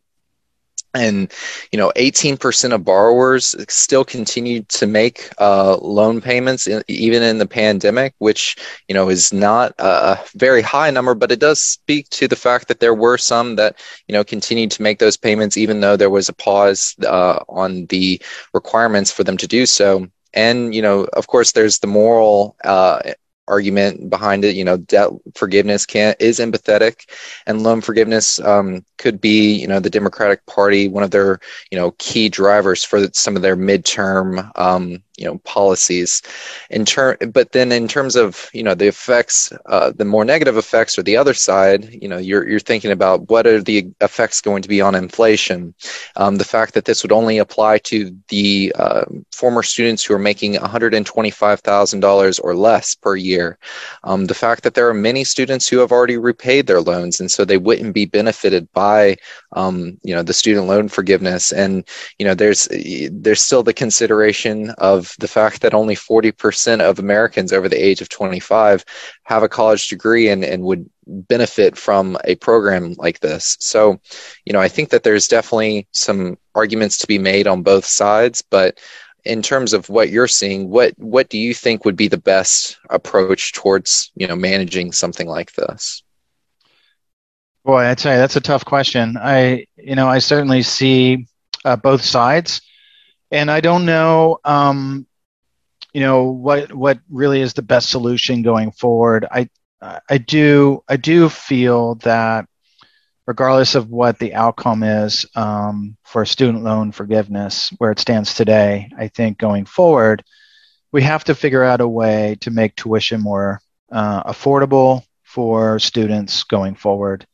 and 0.96 1.32
you 1.72 1.78
know 1.78 1.92
18% 1.96 2.74
of 2.74 2.84
borrowers 2.84 3.56
still 3.70 4.06
continued 4.06 4.68
to 4.70 4.88
make 4.88 5.30
uh, 5.40 5.78
loan 5.78 6.22
payments 6.22 6.68
in, 6.68 6.84
even 6.88 7.22
in 7.22 7.38
the 7.38 7.46
pandemic 7.46 8.14
which 8.20 8.56
you 8.88 8.96
know 8.96 9.10
is 9.10 9.34
not 9.34 9.74
a 9.80 10.18
very 10.36 10.62
high 10.62 10.90
number 10.90 11.14
but 11.14 11.32
it 11.32 11.40
does 11.40 11.62
speak 11.62 12.10
to 12.10 12.28
the 12.28 12.36
fact 12.36 12.68
that 12.68 12.80
there 12.80 12.96
were 12.96 13.18
some 13.18 13.56
that 13.56 13.78
you 14.08 14.14
know 14.14 14.24
continued 14.24 14.72
to 14.72 14.82
make 14.82 15.00
those 15.00 15.18
payments 15.18 15.58
even 15.58 15.82
though 15.82 15.98
there 15.98 16.10
was 16.10 16.30
a 16.30 16.34
pause 16.34 16.96
uh, 17.06 17.40
on 17.50 17.86
the 17.88 18.22
requirements 18.54 19.12
for 19.12 19.24
them 19.24 19.38
to 19.38 19.48
do 19.48 19.66
so. 19.66 20.08
And 20.34 20.75
you 20.75 20.82
know 20.82 21.06
of 21.14 21.28
course 21.28 21.52
there's 21.52 21.80
the 21.80 21.88
moral 21.88 22.56
uh, 22.64 23.00
argument 23.48 24.10
behind 24.10 24.44
it. 24.44 24.56
You 24.56 24.64
know, 24.64 24.78
debt 24.78 25.10
forgiveness 25.36 25.86
can 25.86 26.16
is 26.20 26.40
empathetic, 26.40 27.10
and 27.46 27.64
loan 27.64 27.82
forgiveness 27.82 28.40
um, 28.40 28.86
could 28.98 29.20
be, 29.22 29.54
you 29.54 29.68
know, 29.68 29.80
the 29.80 29.90
Democratic 29.90 30.46
Party 30.46 30.88
one 30.88 31.04
of 31.04 31.12
their, 31.12 31.40
you 31.72 31.78
know, 31.78 31.92
key 31.98 32.30
drivers 32.30 32.84
for 32.84 33.08
some 33.14 33.36
of 33.36 33.42
their 33.42 33.58
midterm, 33.58 34.52
um, 34.58 35.02
you 35.17 35.25
know 35.25 35.38
policies. 35.39 36.22
In 36.69 36.86
turn 36.86 37.17
but 37.31 37.51
then 37.51 37.72
in 37.72 37.88
terms 37.88 38.15
of 38.15 38.50
you 38.53 38.63
know 38.63 38.75
the 38.75 38.88
effects 38.88 39.51
uh, 39.65 39.91
the 39.95 40.05
more 40.05 40.25
negative 40.25 40.57
effects 40.57 40.98
or 40.98 41.03
the 41.03 41.17
other 41.17 41.34
side 41.34 41.93
you 42.01 42.07
know 42.07 42.17
you're, 42.17 42.48
you're 42.48 42.60
thinking 42.60 42.91
about 42.91 43.29
what 43.29 43.48
are 43.48 43.62
the 43.62 43.88
effects 44.01 44.41
going 44.41 44.62
to 44.62 44.69
be 44.69 44.81
on 44.81 44.95
inflation. 44.95 45.74
Um, 46.15 46.38
the 46.38 46.45
fact 46.45 46.74
that 46.74 46.86
this 46.86 47.03
would 47.03 47.12
only 47.12 47.38
apply 47.38 47.79
to 47.79 48.15
the 48.29 48.74
uh, 48.77 49.05
former 49.31 49.63
students 49.63 50.03
who 50.03 50.13
are 50.13 50.19
making 50.19 50.53
$125000 50.53 52.39
or 52.43 52.55
less 52.55 52.95
per 52.95 53.15
year. 53.15 53.57
Um, 54.03 54.25
the 54.25 54.34
fact 54.34 54.63
that 54.63 54.74
there 54.74 54.88
are 54.89 54.93
many 54.93 55.24
students 55.24 55.67
who 55.67 55.79
have 55.79 55.91
already 55.91 56.17
repaid 56.17 56.67
their 56.67 56.81
loans 56.81 57.19
and 57.19 57.31
so 57.31 57.45
they 57.45 57.57
wouldn't 57.57 57.93
be 57.93 58.05
benefited 58.05 58.72
by 58.74 59.17
um, 59.53 59.98
you 60.03 60.13
know 60.13 60.24
the 60.24 60.34
student 60.34 60.67
loan 60.67 60.88
forgiveness. 60.88 61.51
And 61.51 61.84
you 62.19 62.25
know 62.25 62.36
there's 62.36 62.67
there's 63.12 63.41
still 63.41 63.63
the 63.63 63.74
consideration 63.74 64.72
of 64.77 65.04
the 65.19 65.27
fact 65.27 65.62
that 65.62 65.74
only 65.74 65.95
40% 65.95 66.81
of 66.81 67.00
Americans 67.00 67.53
over 67.53 67.69
the 67.69 67.83
age 67.83 68.01
of 68.01 68.09
25 68.09 68.85
have 69.24 69.43
a 69.43 69.50
college 69.50 69.88
degree 69.88 70.29
and, 70.29 70.43
and 70.43 70.63
would 70.63 70.89
benefit 71.05 71.77
from 71.77 72.17
a 72.24 72.35
program 72.35 72.93
like 72.97 73.19
this. 73.19 73.57
So, 73.59 74.00
you 74.45 74.53
know, 74.53 74.59
I 74.59 74.67
think 74.67 74.89
that 74.89 75.03
there's 75.03 75.27
definitely 75.27 75.88
some 75.91 76.38
arguments 76.53 76.97
to 77.00 77.07
be 77.07 77.19
made 77.19 77.47
on 77.47 77.63
both 77.63 77.85
sides, 77.85 78.41
but 78.41 78.79
in 79.24 79.41
terms 79.41 79.74
of 79.74 79.89
what 79.89 80.09
you're 80.09 80.27
seeing, 80.27 80.69
what 80.69 80.93
what 80.97 81.29
do 81.29 81.39
you 81.39 81.53
think 81.53 81.83
would 81.83 81.95
be 81.95 82.07
the 82.07 82.17
best 82.17 82.77
approach 82.89 83.53
towards, 83.53 84.12
you 84.15 84.27
know, 84.27 84.35
managing 84.35 84.91
something 84.91 85.27
like 85.27 85.53
this? 85.53 86.03
Boy, 87.63 87.85
I'd 87.85 88.00
say 88.00 88.15
that's 88.17 88.35
a 88.35 88.41
tough 88.41 88.63
question. 88.63 89.17
I, 89.17 89.65
you 89.75 89.95
know, 89.95 90.07
I 90.07 90.19
certainly 90.19 90.62
see 90.62 91.25
uh, 91.65 91.75
both 91.75 92.03
sides 92.03 92.62
and 93.32 93.50
I 93.50 93.62
don't 93.62 93.86
know, 93.86 94.39
um, 94.44 95.08
you 95.94 96.01
know, 96.01 96.25
what 96.25 96.74
what 96.74 97.00
really 97.10 97.41
is 97.41 97.53
the 97.53 97.62
best 97.62 97.89
solution 97.89 98.41
going 98.41 98.72
forward. 98.72 99.25
I 99.29 99.50
I 100.10 100.17
do 100.17 100.84
I 100.88 100.98
do 100.98 101.29
feel 101.29 101.96
that 101.96 102.48
regardless 103.27 103.75
of 103.75 103.89
what 103.89 104.20
the 104.20 104.36
outcome 104.36 104.84
is 104.84 105.25
um, 105.36 105.98
for 106.03 106.25
student 106.25 106.63
loan 106.63 106.91
forgiveness, 106.91 107.74
where 107.77 107.91
it 107.91 108.00
stands 108.00 108.36
today, 108.36 108.91
I 108.98 109.08
think 109.08 109.38
going 109.38 109.65
forward, 109.65 110.24
we 110.91 111.01
have 111.03 111.24
to 111.25 111.36
figure 111.36 111.63
out 111.63 111.82
a 111.82 111.88
way 111.88 112.38
to 112.41 112.51
make 112.51 112.75
tuition 112.75 113.22
more 113.22 113.60
uh, 113.91 114.24
affordable 114.24 115.03
for 115.24 115.79
students 115.79 116.44
going 116.44 116.75
forward. 116.75 117.25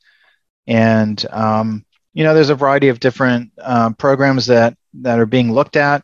And 0.68 1.24
um, 1.30 1.86
you 2.14 2.24
know, 2.24 2.34
there's 2.34 2.50
a 2.50 2.56
variety 2.56 2.90
of 2.90 3.00
different 3.00 3.52
uh, 3.58 3.92
programs 3.92 4.48
that 4.48 4.78
that 4.96 5.20
are 5.20 5.26
being 5.26 5.52
looked 5.52 5.76
at. 5.76 6.04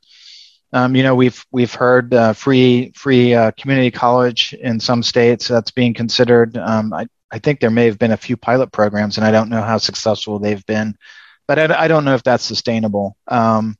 Um, 0.73 0.95
you 0.95 1.03
know, 1.03 1.15
we've 1.15 1.45
we've 1.51 1.73
heard 1.73 2.13
uh, 2.13 2.33
free 2.33 2.91
free 2.95 3.33
uh, 3.33 3.51
community 3.51 3.91
college 3.91 4.53
in 4.53 4.79
some 4.79 5.01
states 5.01 5.47
that's 5.47 5.71
being 5.71 5.93
considered. 5.93 6.57
Um, 6.57 6.93
I 6.93 7.07
I 7.31 7.39
think 7.39 7.59
there 7.59 7.71
may 7.71 7.85
have 7.85 7.99
been 7.99 8.11
a 8.11 8.17
few 8.17 8.37
pilot 8.37 8.71
programs, 8.71 9.17
and 9.17 9.25
I 9.25 9.31
don't 9.31 9.49
know 9.49 9.61
how 9.61 9.77
successful 9.77 10.39
they've 10.39 10.65
been, 10.65 10.97
but 11.47 11.57
I, 11.57 11.83
I 11.83 11.87
don't 11.87 12.05
know 12.05 12.15
if 12.15 12.23
that's 12.23 12.43
sustainable. 12.43 13.15
Um, 13.27 13.77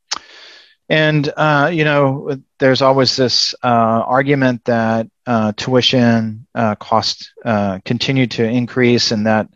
and 0.90 1.32
uh, 1.36 1.70
you 1.74 1.84
know, 1.84 2.38
there's 2.60 2.82
always 2.82 3.16
this 3.18 3.54
uh, 3.62 3.68
argument 3.68 4.64
that 4.66 5.08
uh, 5.26 5.52
tuition 5.58 6.48
uh, 6.56 6.76
costs 6.76 7.34
continue 7.84 8.28
to 8.28 8.46
increase, 8.46 9.12
and 9.12 9.26
that 9.28 9.50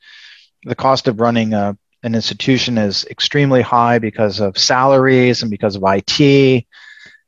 the 0.65 0.75
cost 0.75 1.08
of 1.08 1.22
running 1.22 1.53
a 1.53 1.77
an 2.03 2.15
institution 2.15 2.77
is 2.77 3.05
extremely 3.05 3.62
high 3.62 4.00
because 4.00 4.39
of 4.39 4.58
salaries 4.58 5.41
and 5.41 5.51
because 5.51 5.75
of 5.75 5.84
IT. 5.86 6.65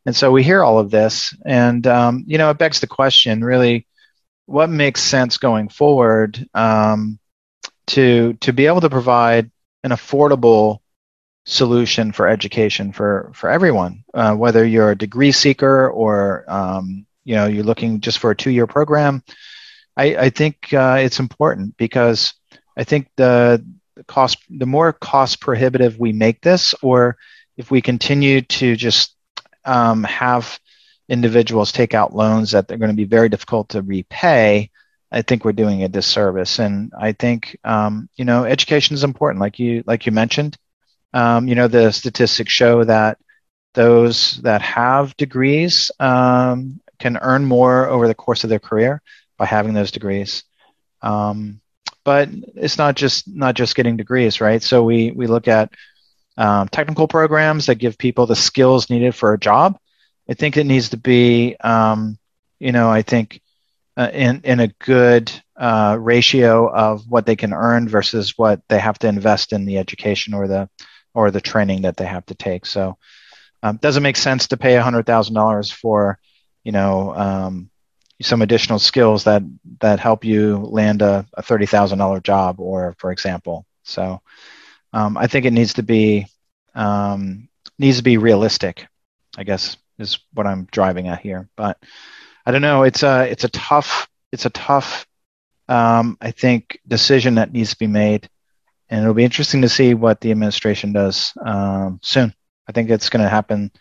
And 0.06 0.16
so 0.16 0.32
we 0.32 0.44
hear 0.44 0.64
all 0.64 0.80
of 0.80 0.92
this, 0.92 1.34
and 1.46 1.86
um, 1.88 2.26
you 2.28 2.38
know, 2.38 2.50
it 2.50 2.58
begs 2.58 2.82
the 2.82 2.88
question: 2.88 3.44
really, 3.44 3.88
what 4.46 4.70
makes 4.70 5.02
sense 5.02 5.38
going 5.38 5.70
forward 5.70 6.46
um, 6.54 7.20
to 7.88 8.34
to 8.42 8.52
be 8.52 8.66
able 8.66 8.82
to 8.82 8.90
provide 8.90 9.50
an 9.84 9.92
affordable 9.92 10.80
solution 11.46 12.12
for 12.12 12.28
education 12.28 12.92
for 12.92 13.32
for 13.34 13.50
everyone, 13.50 14.04
uh, 14.14 14.36
whether 14.36 14.66
you're 14.66 14.92
a 14.92 14.98
degree 14.98 15.32
seeker 15.32 15.90
or 15.90 16.46
um, 16.48 17.06
you 17.24 17.36
know 17.36 17.48
you're 17.48 17.64
looking 17.64 18.02
just 18.02 18.20
for 18.20 18.32
a 18.32 18.36
two 18.36 18.52
year 18.52 18.68
program. 18.68 19.24
I, 19.96 20.16
I 20.16 20.30
think 20.32 20.74
uh, 20.74 20.98
it's 21.00 21.20
important 21.20 21.78
because 21.78 22.34
I 22.76 22.84
think 22.84 23.10
the 23.16 23.64
the 23.96 24.04
cost 24.04 24.38
the 24.50 24.66
more 24.66 24.94
cost 24.94 25.40
prohibitive 25.40 26.00
we 26.00 26.12
make 26.12 26.42
this 26.42 26.74
or 26.82 27.18
if 27.58 27.70
we 27.72 27.82
continue 27.82 28.42
to 28.42 28.76
just 28.76 29.16
um, 29.66 30.04
have 30.04 30.60
individuals 31.10 31.72
take 31.72 31.94
out 31.94 32.16
loans 32.16 32.52
that 32.52 32.68
they're 32.68 32.78
going 32.78 32.92
to 32.92 32.96
be 32.96 33.04
very 33.06 33.30
difficult 33.30 33.70
to 33.70 33.82
repay 33.82 34.70
i 35.12 35.22
think 35.22 35.46
we're 35.46 35.52
doing 35.54 35.84
a 35.84 35.88
disservice. 35.90 36.60
And 36.60 36.92
i 37.00 37.12
think 37.12 37.58
um, 37.64 38.10
you 38.16 38.26
know 38.26 38.46
education 38.46 38.94
is 38.96 39.04
important 39.04 39.42
like 39.42 39.60
you 39.60 39.84
like 39.86 40.06
you 40.06 40.12
mentioned. 40.12 40.58
Um, 41.14 41.48
you 41.48 41.56
know 41.56 41.68
the 41.68 41.92
statistics 41.92 42.52
show 42.52 42.84
that 42.84 43.20
those 43.74 44.40
that 44.42 44.62
have 44.62 45.16
degrees 45.18 45.92
um, 46.00 46.80
can 47.00 47.18
earn 47.18 47.46
more 47.46 47.88
over 47.88 48.08
the 48.08 48.16
course 48.16 48.44
of 48.44 48.50
their 48.50 48.60
career 48.60 49.02
by 49.38 49.46
having 49.46 49.74
those 49.74 49.92
degrees. 49.92 50.44
Um, 51.02 51.60
but 52.04 52.30
it's 52.56 52.78
not 52.78 52.96
just 52.96 53.28
not 53.28 53.56
just 53.56 53.76
getting 53.76 53.98
degrees, 53.98 54.42
right? 54.42 54.62
So 54.62 54.84
we 54.84 55.12
we 55.12 55.28
look 55.28 55.48
at 55.48 55.72
um, 56.38 56.68
technical 56.68 57.08
programs 57.08 57.68
that 57.68 57.76
give 57.76 57.98
people 57.98 58.26
the 58.26 58.36
skills 58.36 58.90
needed 58.90 59.16
for 59.16 59.34
a 59.34 59.40
job. 59.40 59.78
I 60.30 60.34
think 60.34 60.58
it 60.58 60.66
needs 60.66 60.90
to 60.90 60.98
be, 60.98 61.56
um, 61.60 62.18
you 62.60 62.72
know, 62.72 62.90
I 62.90 63.02
think 63.02 63.42
uh, 63.98 64.10
in 64.14 64.42
in 64.44 64.60
a 64.60 64.68
good 64.68 65.32
uh, 65.56 65.98
ratio 66.00 66.72
of 66.74 67.04
what 67.08 67.26
they 67.26 67.36
can 67.36 67.54
earn 67.54 67.88
versus 67.88 68.38
what 68.38 68.62
they 68.70 68.80
have 68.80 68.98
to 69.00 69.08
invest 69.08 69.54
in 69.54 69.66
the 69.66 69.78
education 69.78 70.34
or 70.34 70.48
the 70.48 70.70
or 71.14 71.30
the 71.32 71.42
training 71.42 71.84
that 71.84 71.98
they 71.98 72.06
have 72.06 72.26
to 72.28 72.36
take. 72.36 72.66
So, 72.66 72.98
um, 73.62 73.78
doesn't 73.78 74.04
make 74.04 74.18
sense 74.18 74.48
to 74.48 74.58
pay 74.58 74.76
hundred 74.76 75.06
thousand 75.06 75.36
dollars 75.36 75.72
for, 75.72 76.18
you 76.64 76.72
know, 76.72 77.14
um, 77.16 77.70
some 78.24 78.42
additional 78.42 78.80
skills 78.80 79.26
that 79.26 79.44
that 79.80 80.00
help 80.00 80.26
you 80.26 80.58
land 80.58 81.02
a, 81.02 81.26
a 81.34 81.42
thirty 81.42 81.66
thousand 81.66 82.00
dollar 82.00 82.20
job, 82.20 82.60
or 82.60 82.96
for 82.98 83.12
example. 83.12 83.66
So 83.84 84.22
um, 84.92 85.18
I 85.18 85.28
think 85.28 85.46
it 85.46 85.54
needs 85.54 85.74
to 85.76 85.84
be 85.84 86.28
um, 86.76 87.50
needs 87.78 87.98
to 87.98 88.04
be 88.04 88.18
realistic. 88.18 88.88
I 89.38 89.44
guess 89.44 89.78
is 90.00 90.20
what 90.34 90.48
I'm 90.48 90.68
driving 90.72 91.08
at 91.08 91.20
here. 91.20 91.50
But 91.56 91.78
I 92.46 92.52
don't 92.52 92.62
know. 92.62 92.84
It's 92.84 93.04
a 93.04 93.30
it's 93.30 93.44
a 93.44 93.50
tough 93.50 94.08
it's 94.32 94.46
a 94.46 94.50
tough 94.50 95.06
um, 95.68 96.18
I 96.20 96.32
think 96.32 96.80
decision 96.88 97.36
that 97.36 97.54
needs 97.54 97.72
to 97.72 97.80
be 97.80 97.88
made, 97.88 98.30
and 98.90 99.02
it'll 99.02 99.14
be 99.14 99.24
interesting 99.24 99.62
to 99.62 99.70
see 99.70 99.94
what 99.94 100.22
the 100.22 100.32
administration 100.32 100.94
does 100.94 101.34
um, 101.44 102.00
soon. 102.02 102.34
I 102.68 102.72
think 102.72 102.90
it's 102.90 103.10
going 103.10 103.24
to 103.24 103.30
happen 103.30 103.72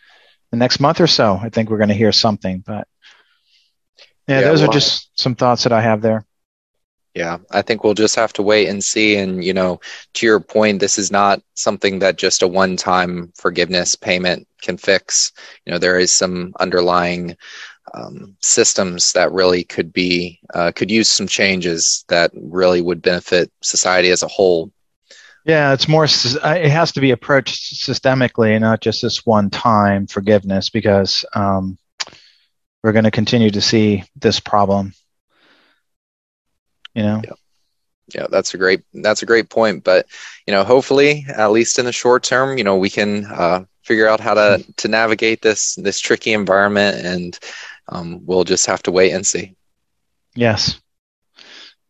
the 0.50 0.56
next 0.56 0.80
month 0.80 1.00
or 1.00 1.06
so. 1.06 1.38
I 1.40 1.48
think 1.48 1.70
we're 1.70 1.78
going 1.78 1.88
to 1.88 1.94
hear 1.94 2.12
something, 2.12 2.62
but 2.66 2.86
Yeah, 4.28 4.40
Yeah, 4.40 4.46
those 4.48 4.60
well- 4.60 4.70
are 4.70 4.72
just 4.72 5.10
some 5.18 5.34
thoughts 5.34 5.64
that 5.64 5.72
I 5.72 5.80
have 5.80 6.02
there. 6.02 6.24
Yeah, 7.14 7.38
I 7.50 7.60
think 7.60 7.84
we'll 7.84 7.92
just 7.92 8.16
have 8.16 8.32
to 8.34 8.42
wait 8.42 8.68
and 8.68 8.82
see. 8.82 9.16
And, 9.16 9.44
you 9.44 9.52
know, 9.52 9.80
to 10.14 10.24
your 10.24 10.40
point, 10.40 10.80
this 10.80 10.96
is 10.96 11.12
not 11.12 11.42
something 11.52 11.98
that 11.98 12.16
just 12.16 12.42
a 12.42 12.48
one 12.48 12.74
time 12.74 13.30
forgiveness 13.36 13.94
payment 13.94 14.48
can 14.62 14.78
fix. 14.78 15.30
You 15.66 15.72
know, 15.72 15.78
there 15.78 15.98
is 15.98 16.10
some 16.10 16.54
underlying 16.58 17.36
um, 17.92 18.34
systems 18.40 19.12
that 19.12 19.30
really 19.30 19.62
could 19.62 19.92
be, 19.92 20.40
uh, 20.54 20.72
could 20.74 20.90
use 20.90 21.10
some 21.10 21.26
changes 21.26 22.04
that 22.08 22.30
really 22.34 22.80
would 22.80 23.02
benefit 23.02 23.52
society 23.60 24.08
as 24.08 24.22
a 24.22 24.28
whole. 24.28 24.72
Yeah, 25.44 25.74
it's 25.74 25.88
more. 25.88 26.04
It 26.04 26.70
has 26.70 26.92
to 26.92 27.00
be 27.00 27.10
approached 27.10 27.74
systemically, 27.74 28.58
not 28.58 28.80
just 28.80 29.02
this 29.02 29.26
one-time 29.26 30.06
forgiveness, 30.06 30.70
because 30.70 31.26
um, 31.34 31.76
we're 32.82 32.92
going 32.92 33.04
to 33.04 33.10
continue 33.10 33.50
to 33.50 33.60
see 33.60 34.04
this 34.16 34.40
problem. 34.40 34.94
You 36.94 37.02
know. 37.02 37.22
Yeah, 38.14 38.26
that's 38.30 38.52
a 38.52 38.58
great, 38.58 38.82
that's 38.92 39.22
a 39.22 39.26
great 39.26 39.48
point. 39.48 39.84
But, 39.84 40.06
you 40.46 40.52
know, 40.52 40.64
hopefully, 40.64 41.24
at 41.28 41.52
least 41.52 41.78
in 41.78 41.86
the 41.86 41.92
short 41.92 42.24
term, 42.24 42.58
you 42.58 42.64
know, 42.64 42.76
we 42.76 42.90
can 42.90 43.24
uh, 43.26 43.64
figure 43.84 44.08
out 44.08 44.20
how 44.20 44.34
to, 44.34 44.64
to 44.78 44.88
navigate 44.88 45.40
this, 45.40 45.76
this 45.76 46.00
tricky 46.00 46.32
environment 46.32 47.06
and 47.06 47.38
um, 47.88 48.20
we'll 48.26 48.44
just 48.44 48.66
have 48.66 48.82
to 48.82 48.92
wait 48.92 49.12
and 49.12 49.26
see. 49.26 49.54
Yes. 50.34 50.80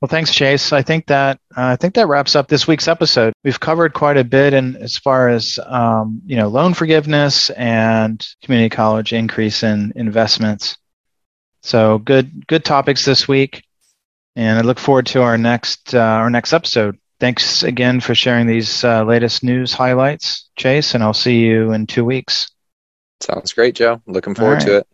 Well, 0.00 0.08
thanks, 0.08 0.34
Chase. 0.34 0.72
I 0.72 0.82
think 0.82 1.06
that 1.06 1.38
uh, 1.56 1.62
I 1.62 1.76
think 1.76 1.94
that 1.94 2.08
wraps 2.08 2.34
up 2.34 2.48
this 2.48 2.66
week's 2.66 2.88
episode. 2.88 3.32
We've 3.44 3.60
covered 3.60 3.94
quite 3.94 4.16
a 4.16 4.24
bit, 4.24 4.52
in 4.52 4.74
as 4.74 4.98
far 4.98 5.28
as 5.28 5.60
um, 5.64 6.20
you 6.26 6.34
know, 6.34 6.48
loan 6.48 6.74
forgiveness 6.74 7.50
and 7.50 8.26
community 8.42 8.68
college 8.68 9.12
increase 9.12 9.62
in 9.62 9.92
investments. 9.94 10.76
So 11.62 11.98
good, 11.98 12.46
good 12.46 12.64
topics 12.64 13.04
this 13.04 13.28
week, 13.28 13.64
and 14.34 14.58
I 14.58 14.62
look 14.62 14.78
forward 14.78 15.06
to 15.06 15.22
our 15.22 15.38
next 15.38 15.94
uh, 15.94 16.00
our 16.00 16.30
next 16.30 16.52
episode. 16.52 16.98
Thanks 17.20 17.62
again 17.62 18.00
for 18.00 18.16
sharing 18.16 18.48
these 18.48 18.82
uh, 18.82 19.04
latest 19.04 19.44
news 19.44 19.72
highlights, 19.72 20.50
Chase, 20.56 20.94
and 20.94 21.04
I'll 21.04 21.14
see 21.14 21.38
you 21.38 21.72
in 21.72 21.86
two 21.86 22.04
weeks. 22.04 22.50
Sounds 23.20 23.52
great, 23.52 23.76
Joe. 23.76 24.02
Looking 24.06 24.34
forward 24.34 24.54
right. 24.54 24.66
to 24.66 24.76
it. 24.78 24.86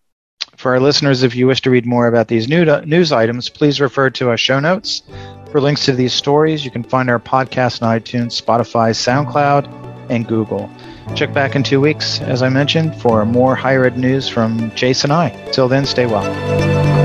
For 0.58 0.72
our 0.72 0.80
listeners, 0.80 1.22
if 1.22 1.34
you 1.34 1.46
wish 1.46 1.62
to 1.62 1.70
read 1.70 1.86
more 1.86 2.06
about 2.06 2.28
these 2.28 2.48
new 2.48 2.64
news 2.84 3.12
items, 3.12 3.48
please 3.48 3.80
refer 3.80 4.10
to 4.10 4.28
our 4.28 4.36
show 4.36 4.60
notes. 4.60 5.02
For 5.50 5.60
links 5.60 5.86
to 5.86 5.92
these 5.92 6.12
stories, 6.12 6.64
you 6.64 6.70
can 6.70 6.82
find 6.82 7.08
our 7.08 7.20
podcast 7.20 7.80
on 7.80 7.98
iTunes, 7.98 8.42
Spotify, 8.42 8.90
SoundCloud, 8.90 10.10
and 10.10 10.26
Google. 10.26 10.68
Check 11.14 11.32
back 11.32 11.56
in 11.56 11.62
two 11.62 11.80
weeks, 11.80 12.20
as 12.20 12.42
I 12.42 12.48
mentioned, 12.48 12.94
for 13.00 13.24
more 13.24 13.54
higher 13.54 13.84
ed 13.84 13.98
news 13.98 14.28
from 14.28 14.70
Jason 14.74 15.10
and 15.10 15.12
I. 15.12 15.50
Till 15.52 15.68
then, 15.68 15.86
stay 15.86 16.06
well. 16.06 16.97